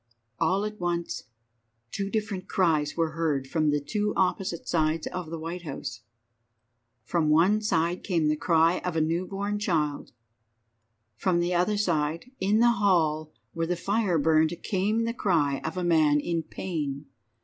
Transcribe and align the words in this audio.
All 0.39 0.65
at 0.65 0.79
once 0.79 1.25
two 1.91 2.09
different 2.09 2.47
cries 2.47 2.97
were 2.97 3.11
heard 3.11 3.47
from 3.47 3.69
the 3.69 3.79
two 3.79 4.13
opposite 4.15 4.67
sides 4.67 5.05
of 5.05 5.29
the 5.29 5.37
White 5.37 5.61
House. 5.61 6.01
From 7.03 7.29
one 7.29 7.61
side 7.61 8.03
came 8.03 8.27
the 8.27 8.35
cry 8.35 8.79
of 8.79 8.95
a 8.95 8.99
new 9.01 9.27
born 9.27 9.59
child, 9.59 10.11
from 11.17 11.39
the 11.39 11.53
other 11.53 11.77
side, 11.77 12.31
in 12.39 12.61
the 12.61 12.71
hall 12.81 13.31
where 13.53 13.67
the 13.67 13.75
fire 13.75 14.17
burned, 14.17 14.55
came 14.63 15.03
the 15.03 15.13
cry 15.13 15.61
of 15.63 15.77
a 15.77 15.83
man 15.83 16.19
in 16.19 16.41
pain. 16.41 17.05